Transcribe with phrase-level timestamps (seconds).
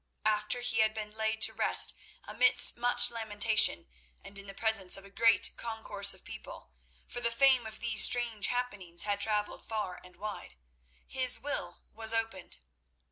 [0.25, 1.93] After he had been laid to rest
[2.23, 3.87] amidst much lamentation
[4.23, 6.71] and in the presence of a great concourse of people,
[7.07, 10.55] for the fame of these strange happenings had travelled far and wide,
[11.05, 12.57] his will was opened.